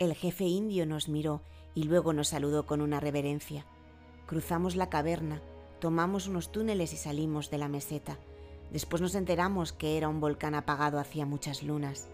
[0.00, 1.42] El jefe indio nos miró
[1.74, 3.66] y luego nos saludó con una reverencia.
[4.24, 5.42] Cruzamos la caverna,
[5.78, 8.16] tomamos unos túneles y salimos de la meseta.
[8.72, 12.08] Después nos enteramos que era un volcán apagado hacía muchas lunas.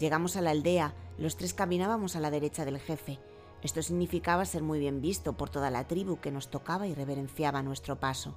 [0.00, 3.20] Llegamos a la aldea, los tres caminábamos a la derecha del jefe.
[3.62, 7.62] Esto significaba ser muy bien visto por toda la tribu que nos tocaba y reverenciaba
[7.62, 8.34] nuestro paso.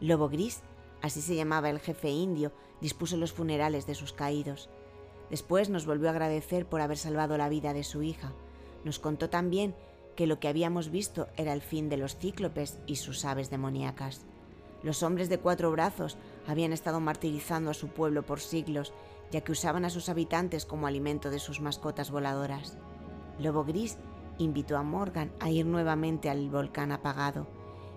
[0.00, 0.62] Lobo Gris,
[1.02, 4.70] así se llamaba el jefe indio, dispuso los funerales de sus caídos.
[5.32, 8.34] Después nos volvió a agradecer por haber salvado la vida de su hija.
[8.84, 9.74] Nos contó también
[10.14, 14.26] que lo que habíamos visto era el fin de los cíclopes y sus aves demoníacas.
[14.82, 18.92] Los hombres de cuatro brazos habían estado martirizando a su pueblo por siglos,
[19.30, 22.76] ya que usaban a sus habitantes como alimento de sus mascotas voladoras.
[23.38, 23.96] Lobo Gris
[24.36, 27.46] invitó a Morgan a ir nuevamente al volcán apagado.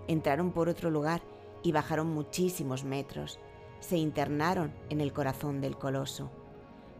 [0.08, 1.20] Entraron por otro lugar
[1.62, 3.38] y bajaron muchísimos metros.
[3.80, 6.30] Se internaron en el corazón del coloso.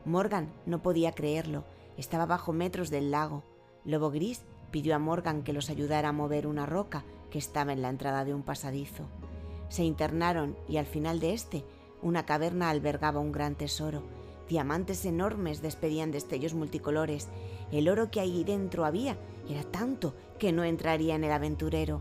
[0.07, 1.65] Morgan no podía creerlo,
[1.97, 3.43] estaba bajo metros del lago.
[3.85, 7.83] Lobo Gris pidió a Morgan que los ayudara a mover una roca que estaba en
[7.83, 9.09] la entrada de un pasadizo.
[9.69, 11.65] Se internaron y al final de este,
[12.03, 14.05] una caverna albergaba un gran tesoro.
[14.49, 17.27] Diamantes enormes despedían destellos multicolores.
[17.73, 19.19] El oro que ahí dentro había
[19.49, 22.01] era tanto que no entraría en el aventurero.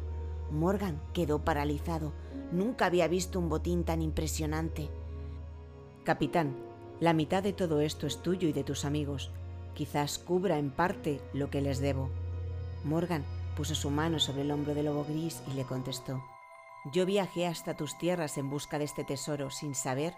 [0.51, 2.13] Morgan quedó paralizado.
[2.51, 4.91] Nunca había visto un botín tan impresionante.
[6.03, 6.55] Capitán,
[6.99, 9.31] la mitad de todo esto es tuyo y de tus amigos.
[9.73, 12.09] Quizás cubra en parte lo que les debo.
[12.85, 13.25] Morgan
[13.57, 16.23] puso su mano sobre el hombro del lobo gris y le contestó.
[16.93, 20.13] Yo viajé hasta tus tierras en busca de este tesoro sin saber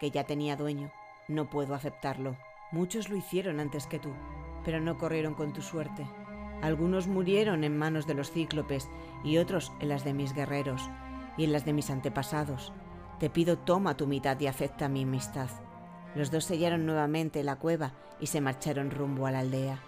[0.00, 0.90] que ya tenía dueño.
[1.28, 2.36] No puedo aceptarlo.
[2.72, 4.10] Muchos lo hicieron antes que tú,
[4.64, 6.06] pero no corrieron con tu suerte.
[6.60, 8.88] Algunos murieron en manos de los cíclopes
[9.24, 10.82] y otros en las de mis guerreros
[11.38, 12.72] y en las de mis antepasados.
[13.18, 15.48] Te pido toma tu mitad y acepta mi amistad.
[16.14, 19.80] Los dos sellaron nuevamente la cueva y se marcharon rumbo a la aldea.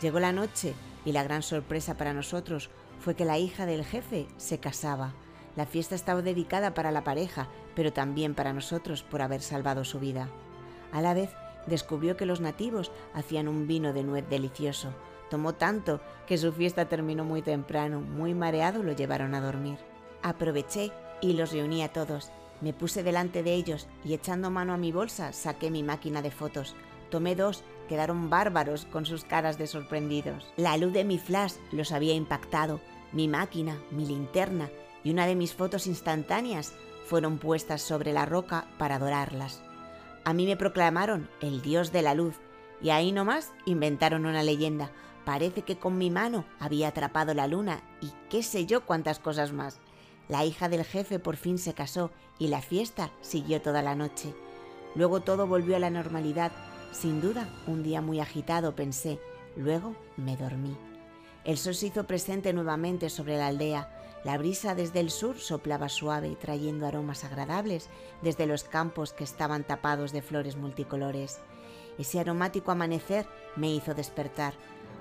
[0.00, 0.74] Llegó la noche
[1.04, 5.14] y la gran sorpresa para nosotros fue que la hija del jefe se casaba.
[5.54, 9.98] La fiesta estaba dedicada para la pareja, pero también para nosotros por haber salvado su
[9.98, 10.28] vida.
[10.92, 11.30] A la vez,
[11.66, 14.92] descubrió que los nativos hacían un vino de nuez delicioso.
[15.30, 18.00] Tomó tanto que su fiesta terminó muy temprano.
[18.00, 19.78] Muy mareado lo llevaron a dormir.
[20.22, 22.30] Aproveché y los reuní a todos.
[22.60, 26.30] Me puse delante de ellos y echando mano a mi bolsa saqué mi máquina de
[26.30, 26.74] fotos.
[27.10, 30.46] Tomé dos, quedaron bárbaros con sus caras de sorprendidos.
[30.56, 32.80] La luz de mi flash los había impactado.
[33.12, 34.70] Mi máquina, mi linterna
[35.04, 36.72] y una de mis fotos instantáneas
[37.06, 39.62] fueron puestas sobre la roca para adorarlas.
[40.24, 42.34] A mí me proclamaron el dios de la luz
[42.82, 44.90] y ahí nomás inventaron una leyenda.
[45.24, 49.52] Parece que con mi mano había atrapado la luna y qué sé yo cuántas cosas
[49.52, 49.80] más.
[50.28, 54.34] La hija del jefe por fin se casó y la fiesta siguió toda la noche.
[54.94, 56.52] Luego todo volvió a la normalidad.
[56.92, 59.20] Sin duda, un día muy agitado, pensé.
[59.56, 60.76] Luego me dormí.
[61.44, 63.92] El sol se hizo presente nuevamente sobre la aldea.
[64.24, 67.88] La brisa desde el sur soplaba suave, trayendo aromas agradables
[68.22, 71.38] desde los campos que estaban tapados de flores multicolores.
[71.98, 74.54] Ese aromático amanecer me hizo despertar.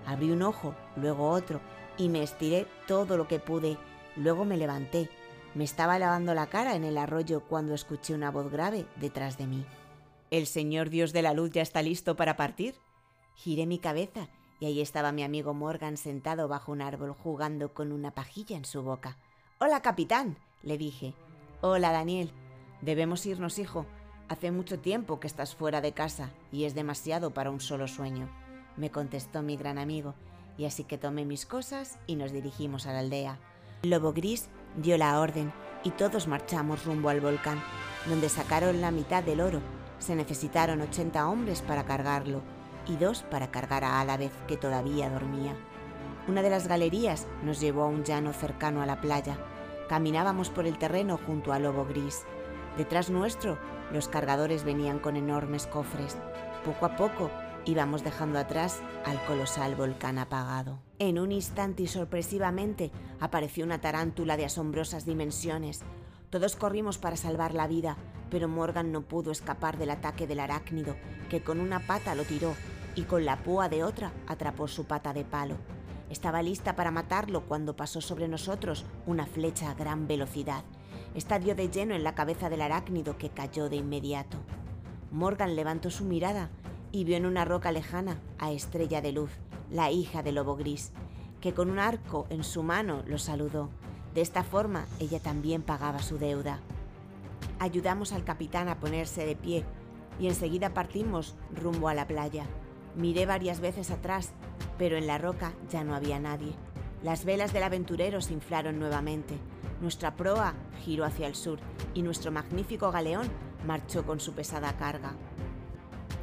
[0.05, 1.61] Abrí un ojo, luego otro,
[1.97, 3.77] y me estiré todo lo que pude
[4.15, 5.09] Luego me levanté.
[5.53, 9.47] Me estaba lavando la cara en el arroyo cuando escuché una voz grave detrás de
[9.47, 9.65] mí.
[10.31, 12.75] ¿El Señor Dios de la Luz ya está listo para partir?
[13.35, 14.27] Giré mi cabeza
[14.59, 18.65] y ahí estaba mi amigo Morgan sentado bajo un árbol jugando con una pajilla en
[18.65, 19.17] su boca.
[19.59, 21.13] Hola, capitán, le dije.
[21.61, 22.31] Hola, Daniel.
[22.81, 23.85] Debemos irnos, hijo.
[24.27, 28.27] Hace mucho tiempo que estás fuera de casa y es demasiado para un solo sueño,
[28.75, 30.15] me contestó mi gran amigo,
[30.57, 33.39] y así que tomé mis cosas y nos dirigimos a la aldea.
[33.89, 35.53] Lobo Gris dio la orden
[35.83, 37.61] y todos marchamos rumbo al volcán,
[38.07, 39.61] donde sacaron la mitad del oro.
[39.99, 42.41] Se necesitaron 80 hombres para cargarlo
[42.87, 45.55] y dos para cargar a Alavez, que todavía dormía.
[46.27, 49.37] Una de las galerías nos llevó a un llano cercano a la playa.
[49.87, 52.23] Caminábamos por el terreno junto al lobo gris.
[52.77, 53.59] Detrás nuestro,
[53.91, 56.17] los cargadores venían con enormes cofres.
[56.65, 57.29] Poco a poco
[57.65, 60.79] íbamos dejando atrás al colosal volcán apagado.
[60.99, 65.81] En un instante y sorpresivamente apareció una tarántula de asombrosas dimensiones.
[66.29, 67.97] Todos corrimos para salvar la vida,
[68.29, 70.95] pero Morgan no pudo escapar del ataque del arácnido,
[71.29, 72.53] que con una pata lo tiró
[72.95, 75.55] y con la púa de otra atrapó su pata de palo.
[76.09, 80.63] Estaba lista para matarlo cuando pasó sobre nosotros una flecha a gran velocidad.
[81.13, 84.37] Estadio de lleno en la cabeza del arácnido que cayó de inmediato.
[85.11, 86.49] Morgan levantó su mirada
[86.91, 89.31] y vio en una roca lejana a Estrella de Luz,
[89.71, 90.91] la hija del lobo gris,
[91.41, 93.69] que con un arco en su mano lo saludó.
[94.13, 96.59] De esta forma ella también pagaba su deuda.
[97.59, 99.65] Ayudamos al capitán a ponerse de pie
[100.19, 102.45] y enseguida partimos rumbo a la playa.
[102.95, 104.31] Miré varias veces atrás,
[104.77, 106.53] pero en la roca ya no había nadie.
[107.03, 109.35] Las velas del aventurero se inflaron nuevamente.
[109.81, 111.59] Nuestra proa giró hacia el sur
[111.93, 113.29] y nuestro magnífico galeón
[113.67, 115.13] marchó con su pesada carga.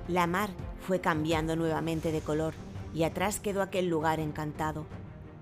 [0.09, 0.51] La mar
[0.81, 2.55] fue cambiando nuevamente de color
[2.93, 4.85] y atrás quedó aquel lugar encantado.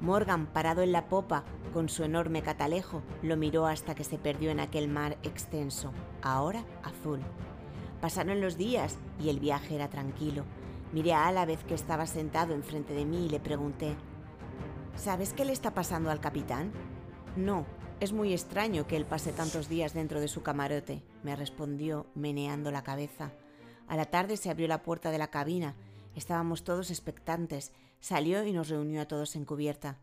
[0.01, 4.51] Morgan, parado en la popa, con su enorme catalejo, lo miró hasta que se perdió
[4.51, 5.93] en aquel mar extenso,
[6.23, 7.21] ahora azul.
[8.01, 10.45] Pasaron los días y el viaje era tranquilo.
[10.93, 13.95] Miré a Alavez que estaba sentado enfrente de mí y le pregunté,
[14.97, 16.73] ¿Sabes qué le está pasando al capitán?
[17.37, 17.65] No,
[18.01, 22.71] es muy extraño que él pase tantos días dentro de su camarote, me respondió, meneando
[22.71, 23.33] la cabeza.
[23.91, 25.77] A la tarde se abrió la puerta de la cabina.
[26.15, 27.73] Estábamos todos expectantes.
[28.01, 29.99] Salió y nos reunió a todos en cubierta.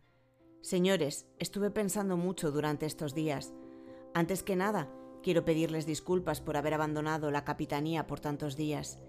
[0.61, 3.51] Señores, estuve pensando mucho durante estos días.
[4.13, 4.87] Antes que nada,
[5.23, 8.99] quiero pedirles disculpas por haber abandonado la capitanía por tantos días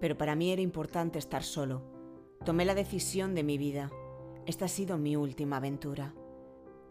[0.00, 1.82] pero para mí era importante estar solo.
[2.44, 3.90] Tomé la decisión de mi vida.
[4.46, 6.14] Esta ha sido mi última aventura.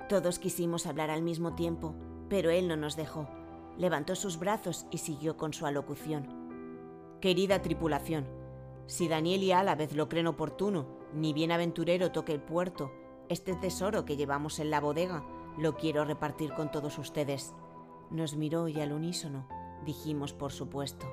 [0.10, 1.95] Todos quisimos hablar al mismo tiempo,
[2.30, 3.27] pero él no nos dejó.
[3.77, 6.44] Levantó sus brazos y siguió con su alocución.
[7.25, 8.27] Querida tripulación,
[8.86, 12.92] si Daniel y vez lo creen oportuno, ni bien aventurero toque el puerto,
[13.30, 15.25] este tesoro que llevamos en la bodega
[15.57, 17.56] lo quiero repartir con todos ustedes.
[18.12, 19.48] Nos miró y al unísono
[19.88, 21.07] dijimos por supuesto.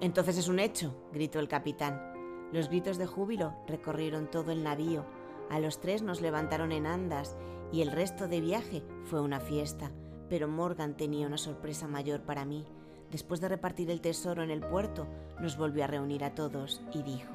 [0.00, 2.48] Entonces es un hecho, gritó el capitán.
[2.50, 5.04] Los gritos de júbilo recorrieron todo el navío.
[5.50, 7.36] A los tres nos levantaron en andas
[7.70, 9.92] y el resto de viaje fue una fiesta.
[10.30, 12.64] Pero Morgan tenía una sorpresa mayor para mí.
[13.12, 15.06] Después de repartir el tesoro en el puerto,
[15.38, 17.34] nos volvió a reunir a todos y dijo,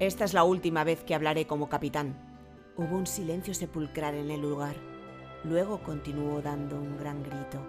[0.00, 2.16] Esta es la última vez que hablaré como capitán.
[2.76, 4.74] Hubo un silencio sepulcral en el lugar.
[5.44, 7.60] Luego continuó dando un gran grito.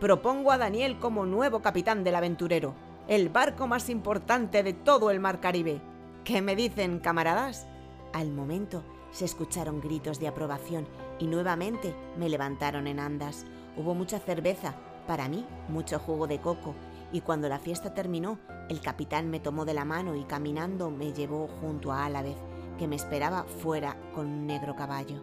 [0.00, 2.74] Propongo a Daniel como nuevo capitán del aventurero
[3.06, 5.82] el barco más importante de todo el mar Caribe.
[6.24, 7.66] ¿Qué me dicen, camaradas?
[8.14, 10.86] Al momento se escucharon gritos de aprobación
[11.18, 13.44] y nuevamente me levantaron en andas.
[13.76, 14.74] Hubo mucha cerveza,
[15.06, 16.74] para mí mucho jugo de coco,
[17.12, 21.12] y cuando la fiesta terminó, el capitán me tomó de la mano y caminando me
[21.12, 22.36] llevó junto a Álavez,
[22.78, 25.22] que me esperaba fuera con un negro caballo.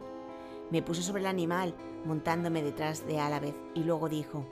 [0.69, 1.75] Me puso sobre el animal,
[2.05, 4.45] montándome detrás de Álavez, y luego dijo,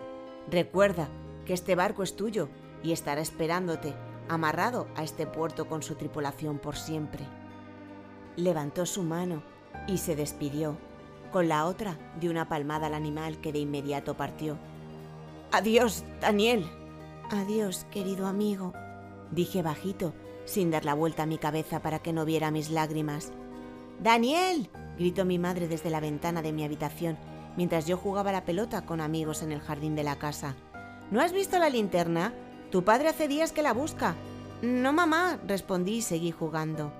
[0.49, 1.07] Recuerda
[1.45, 2.49] que este barco es tuyo
[2.83, 3.93] y estará esperándote,
[4.27, 7.25] amarrado a este puerto con su tripulación por siempre.
[8.35, 9.43] Levantó su mano
[9.87, 10.77] y se despidió.
[11.31, 14.57] Con la otra dio una palmada al animal que de inmediato partió.
[15.51, 16.69] Adiós, Daniel.
[17.31, 18.71] Adiós, querido amigo,
[19.31, 20.13] dije bajito,
[20.45, 23.31] sin dar la vuelta a mi cabeza para que no viera mis lágrimas.
[23.99, 24.69] Daniel,
[24.99, 27.17] gritó mi madre desde la ventana de mi habitación,
[27.57, 30.55] mientras yo jugaba la pelota con amigos en el jardín de la casa.
[31.09, 32.31] ¿No has visto la linterna?
[32.69, 34.15] Tu padre hace días que la busca.
[34.61, 36.93] No, mamá, respondí y seguí jugando.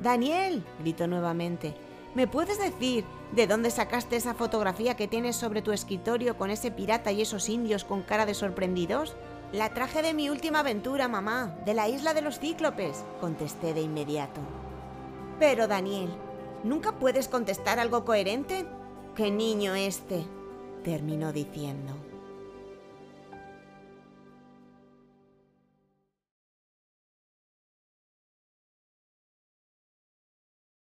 [0.00, 1.74] Daniel, gritó nuevamente,
[2.14, 6.70] ¿me puedes decir de dónde sacaste esa fotografía que tienes sobre tu escritorio con ese
[6.70, 9.16] pirata y esos indios con cara de sorprendidos?
[9.52, 13.82] La traje de mi última aventura, mamá, de la isla de los cíclopes, contesté de
[13.82, 14.40] inmediato.
[15.40, 16.10] Pero, Daniel,
[16.62, 18.66] ¿nunca puedes contestar algo coherente?
[19.16, 20.24] ¡Qué niño este!
[20.84, 22.09] terminó diciendo.